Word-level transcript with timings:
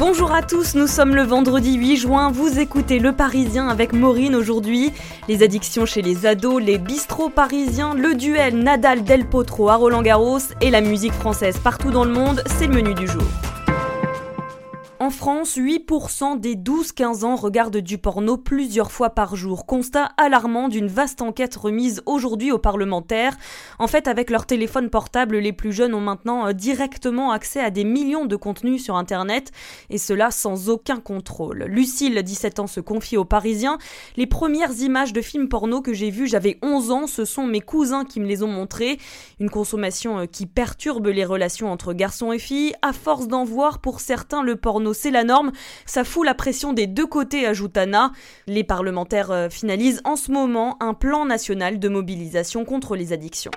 Bonjour 0.00 0.32
à 0.32 0.40
tous, 0.40 0.76
nous 0.76 0.86
sommes 0.86 1.14
le 1.14 1.24
vendredi 1.24 1.74
8 1.74 1.96
juin, 1.98 2.30
vous 2.30 2.58
écoutez 2.58 2.98
Le 2.98 3.12
Parisien 3.12 3.68
avec 3.68 3.92
Maureen 3.92 4.34
aujourd'hui. 4.34 4.92
Les 5.28 5.42
addictions 5.42 5.84
chez 5.84 6.00
les 6.00 6.24
ados, 6.24 6.62
les 6.62 6.78
bistrots 6.78 7.28
parisiens, 7.28 7.92
le 7.92 8.14
duel 8.14 8.56
Nadal-Del 8.56 9.26
Potro 9.26 9.68
à 9.68 9.76
Roland 9.76 10.00
Garros 10.00 10.38
et 10.62 10.70
la 10.70 10.80
musique 10.80 11.12
française 11.12 11.58
partout 11.58 11.90
dans 11.90 12.04
le 12.04 12.12
monde, 12.12 12.42
c'est 12.46 12.66
le 12.66 12.76
menu 12.76 12.94
du 12.94 13.06
jour. 13.06 13.49
En 15.02 15.08
France, 15.08 15.56
8% 15.56 16.40
des 16.40 16.56
12-15 16.56 17.24
ans 17.24 17.34
regardent 17.34 17.78
du 17.78 17.96
porno 17.96 18.36
plusieurs 18.36 18.92
fois 18.92 19.08
par 19.08 19.34
jour. 19.34 19.64
Constat 19.64 20.10
alarmant 20.18 20.68
d'une 20.68 20.88
vaste 20.88 21.22
enquête 21.22 21.56
remise 21.56 22.02
aujourd'hui 22.04 22.52
aux 22.52 22.58
parlementaires. 22.58 23.34
En 23.78 23.86
fait, 23.86 24.08
avec 24.08 24.28
leur 24.28 24.44
téléphone 24.44 24.90
portable, 24.90 25.38
les 25.38 25.54
plus 25.54 25.72
jeunes 25.72 25.94
ont 25.94 26.02
maintenant 26.02 26.48
euh, 26.48 26.52
directement 26.52 27.32
accès 27.32 27.60
à 27.60 27.70
des 27.70 27.84
millions 27.84 28.26
de 28.26 28.36
contenus 28.36 28.84
sur 28.84 28.96
Internet, 28.96 29.52
et 29.88 29.96
cela 29.96 30.30
sans 30.30 30.68
aucun 30.68 31.00
contrôle. 31.00 31.62
Lucille, 31.62 32.22
17 32.22 32.58
ans, 32.58 32.66
se 32.66 32.80
confie 32.80 33.16
aux 33.16 33.24
Parisiens. 33.24 33.78
Les 34.18 34.26
premières 34.26 34.80
images 34.80 35.14
de 35.14 35.22
films 35.22 35.48
porno 35.48 35.80
que 35.80 35.94
j'ai 35.94 36.10
vues, 36.10 36.26
j'avais 36.26 36.58
11 36.60 36.90
ans, 36.90 37.06
ce 37.06 37.24
sont 37.24 37.46
mes 37.46 37.62
cousins 37.62 38.04
qui 38.04 38.20
me 38.20 38.26
les 38.26 38.42
ont 38.42 38.48
montrés. 38.48 38.98
Une 39.40 39.48
consommation 39.48 40.18
euh, 40.18 40.26
qui 40.26 40.44
perturbe 40.44 41.06
les 41.06 41.24
relations 41.24 41.72
entre 41.72 41.94
garçons 41.94 42.32
et 42.32 42.38
filles. 42.38 42.74
À 42.82 42.92
force 42.92 43.28
d'en 43.28 43.44
voir, 43.44 43.78
pour 43.78 44.00
certains, 44.00 44.42
le 44.42 44.56
porno 44.56 44.89
c'est 44.94 45.10
la 45.10 45.24
norme. 45.24 45.52
Ça 45.86 46.04
fout 46.04 46.24
la 46.24 46.34
pression 46.34 46.72
des 46.72 46.86
deux 46.86 47.06
côtés, 47.06 47.46
ajoute 47.46 47.76
Anna. 47.76 48.12
Les 48.46 48.64
parlementaires 48.64 49.30
euh, 49.30 49.48
finalisent 49.48 50.00
en 50.04 50.16
ce 50.16 50.30
moment 50.30 50.76
un 50.80 50.94
plan 50.94 51.24
national 51.24 51.78
de 51.78 51.88
mobilisation 51.88 52.64
contre 52.64 52.96
les 52.96 53.12
addictions. 53.12 53.52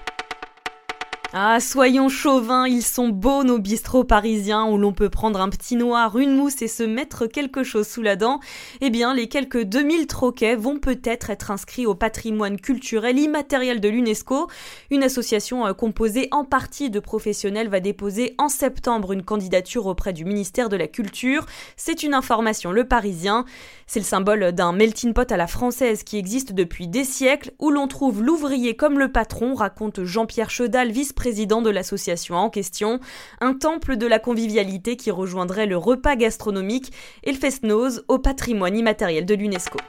Ah, 1.35 1.59
soyons 1.59 2.09
chauvins, 2.09 2.67
ils 2.67 2.83
sont 2.83 3.09
beaux 3.09 3.43
nos 3.43 3.57
bistrots 3.57 4.03
parisiens 4.03 4.65
où 4.65 4.77
l'on 4.77 4.93
peut 4.93 5.09
prendre 5.09 5.41
un 5.41 5.49
petit 5.49 5.75
noir, 5.75 6.15
une 6.19 6.35
mousse 6.35 6.61
et 6.61 6.67
se 6.67 6.83
mettre 6.83 7.25
quelque 7.25 7.63
chose 7.63 7.87
sous 7.87 8.03
la 8.03 8.15
dent. 8.15 8.39
Eh 8.81 8.91
bien, 8.91 9.15
les 9.15 9.27
quelques 9.27 9.63
2000 9.63 10.05
troquets 10.05 10.55
vont 10.55 10.77
peut-être 10.77 11.31
être 11.31 11.49
inscrits 11.49 11.87
au 11.87 11.95
patrimoine 11.95 12.61
culturel 12.61 13.17
immatériel 13.17 13.81
de 13.81 13.89
l'UNESCO. 13.89 14.47
Une 14.91 15.01
association 15.01 15.65
euh, 15.65 15.73
composée 15.73 16.27
en 16.29 16.45
partie 16.45 16.91
de 16.91 16.99
professionnels 16.99 17.67
va 17.67 17.79
déposer 17.79 18.35
en 18.37 18.47
septembre 18.47 19.11
une 19.11 19.23
candidature 19.23 19.87
auprès 19.87 20.13
du 20.13 20.25
ministère 20.25 20.69
de 20.69 20.77
la 20.77 20.87
Culture. 20.87 21.47
C'est 21.77 22.03
une 22.03 22.13
information 22.13 22.71
Le 22.71 22.87
Parisien. 22.87 23.43
C'est 23.87 23.99
le 23.99 24.05
symbole 24.05 24.51
d'un 24.51 24.71
melting 24.71 25.13
pot 25.13 25.31
à 25.31 25.37
la 25.37 25.47
française 25.47 26.03
qui 26.03 26.19
existe 26.19 26.53
depuis 26.53 26.87
des 26.87 27.03
siècles 27.03 27.53
où 27.57 27.71
l'on 27.71 27.87
trouve 27.87 28.21
l'ouvrier 28.21 28.75
comme 28.75 28.99
le 28.99 29.11
patron, 29.11 29.55
raconte 29.55 30.03
Jean-Pierre 30.03 30.51
Chedal, 30.51 30.91
vice-président 30.91 31.22
président 31.23 31.61
de 31.61 31.69
l'association 31.69 32.35
en 32.35 32.49
question, 32.49 32.99
un 33.39 33.53
temple 33.53 33.95
de 33.95 34.05
la 34.05 34.19
convivialité 34.19 34.97
qui 34.97 35.09
rejoindrait 35.09 35.67
le 35.67 35.77
repas 35.77 36.17
gastronomique 36.17 36.91
et 37.23 37.31
le 37.31 37.37
fest-noz 37.37 38.03
au 38.09 38.19
patrimoine 38.19 38.75
immatériel 38.75 39.25
de 39.25 39.33
l'UNESCO. 39.33 39.79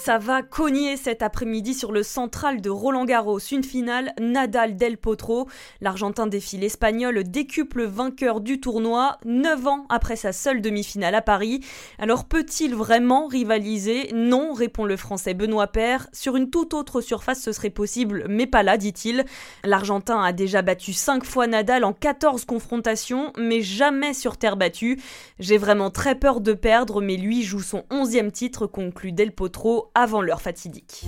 Ça 0.00 0.16
va 0.16 0.42
cogner 0.42 0.96
cet 0.96 1.22
après-midi 1.22 1.74
sur 1.74 1.92
le 1.92 2.02
central 2.02 2.62
de 2.62 2.70
Roland 2.70 3.04
Garros. 3.04 3.40
Une 3.40 3.64
finale 3.64 4.14
Nadal 4.18 4.76
Del 4.76 4.96
Potro. 4.96 5.48
L'Argentin 5.82 6.26
défile 6.26 6.64
espagnol 6.64 7.24
décuple 7.24 7.84
vainqueur 7.84 8.40
du 8.40 8.58
tournoi, 8.60 9.18
9 9.26 9.66
ans 9.66 9.86
après 9.90 10.16
sa 10.16 10.32
seule 10.32 10.62
demi-finale 10.62 11.14
à 11.14 11.20
Paris. 11.20 11.60
Alors 11.98 12.24
peut-il 12.24 12.74
vraiment 12.74 13.26
rivaliser? 13.26 14.10
Non, 14.14 14.54
répond 14.54 14.84
le 14.84 14.96
français 14.96 15.34
Benoît 15.34 15.66
Paire. 15.66 16.06
Sur 16.12 16.36
une 16.36 16.48
toute 16.48 16.74
autre 16.74 17.00
surface, 17.00 17.42
ce 17.42 17.52
serait 17.52 17.68
possible, 17.68 18.24
mais 18.28 18.46
pas 18.46 18.62
là, 18.62 18.78
dit-il. 18.78 19.24
L'Argentin 19.64 20.22
a 20.22 20.32
déjà 20.32 20.62
battu 20.62 20.92
5 20.94 21.24
fois 21.24 21.48
Nadal 21.48 21.84
en 21.84 21.92
14 21.92 22.46
confrontations, 22.46 23.32
mais 23.36 23.60
jamais 23.60 24.14
sur 24.14 24.38
terre 24.38 24.56
battue. 24.56 25.00
J'ai 25.38 25.58
vraiment 25.58 25.90
très 25.90 26.14
peur 26.14 26.40
de 26.40 26.54
perdre, 26.54 27.02
mais 27.02 27.16
lui 27.16 27.42
joue 27.42 27.60
son 27.60 27.84
11e 27.90 28.30
titre, 28.30 28.66
conclut 28.66 29.12
Del 29.12 29.32
Potro 29.32 29.87
avant 29.94 30.22
l'heure 30.22 30.40
fatidique. 30.40 31.04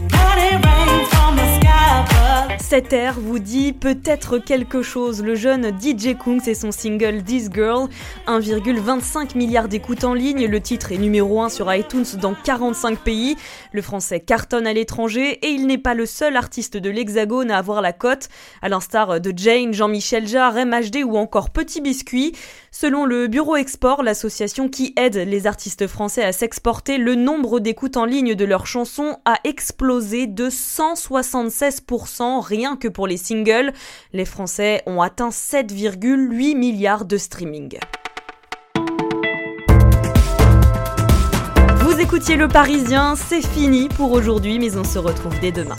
Cette 2.59 2.93
air 2.93 3.19
vous 3.19 3.39
dit 3.39 3.73
peut-être 3.73 4.39
quelque 4.39 4.83
chose. 4.83 5.23
Le 5.23 5.35
jeune 5.35 5.73
DJ 5.81 6.17
Kungs 6.17 6.47
et 6.47 6.55
son 6.55 6.71
single 6.71 7.23
This 7.25 7.49
Girl, 7.53 7.89
1,25 8.27 9.37
milliard 9.37 9.69
d'écoutes 9.69 10.05
en 10.05 10.15
ligne. 10.15 10.47
Le 10.47 10.61
titre 10.61 10.93
est 10.93 10.99
numéro 10.99 11.43
1 11.43 11.49
sur 11.49 11.73
iTunes 11.75 12.05
dans 12.21 12.35
45 12.35 12.99
pays. 12.99 13.37
Le 13.73 13.83
français 13.83 14.21
cartonne 14.21 14.67
à 14.67 14.73
l'étranger 14.73 15.39
et 15.45 15.49
il 15.49 15.67
n'est 15.67 15.79
pas 15.79 15.95
le 15.95 16.07
seul 16.07 16.37
artiste 16.37 16.77
de 16.77 16.91
l'Hexagone 16.91 17.51
à 17.51 17.59
avoir 17.59 17.83
la 17.83 17.93
cote. 17.93 18.29
À 18.63 18.69
l'instar 18.69 19.21
de 19.21 19.33
Jane, 19.35 19.73
Jean-Michel 19.73 20.29
Jarre, 20.29 20.55
MHD 20.55 21.03
ou 21.05 21.17
encore 21.17 21.51
Petit 21.51 21.81
Biscuit. 21.81 22.37
Selon 22.73 23.05
le 23.05 23.27
Bureau 23.27 23.57
Export, 23.57 24.05
l'association 24.05 24.69
qui 24.69 24.95
aide 24.97 25.17
les 25.17 25.49
artistes 25.49 25.89
français 25.89 26.23
à 26.23 26.31
s'exporter, 26.31 26.99
le 26.99 27.17
nombre 27.17 27.59
d'écoutes 27.59 27.97
en 27.97 28.05
ligne 28.05 28.37
de 28.37 28.45
leurs 28.45 28.69
chansons 28.69 29.17
a 29.25 29.39
explosé 29.43 30.29
de 30.29 30.49
176% 30.49 32.41
rien 32.41 32.77
que 32.77 32.87
pour 32.87 33.09
les 33.09 33.17
singles. 33.17 33.73
Les 34.13 34.25
Français 34.25 34.83
ont 34.87 35.03
atteint 35.03 35.31
7,8 35.31 36.57
milliards 36.57 37.07
de 37.07 37.17
streaming. 37.17 37.77
Vous 41.81 42.01
écoutiez 42.01 42.37
Le 42.37 42.47
Parisien, 42.47 43.17
c'est 43.17 43.45
fini 43.45 43.89
pour 43.89 44.13
aujourd'hui, 44.13 44.61
mais 44.61 44.77
on 44.77 44.85
se 44.85 45.01
retrouve 45.01 45.39
dès 45.41 45.51
demain. 45.51 45.77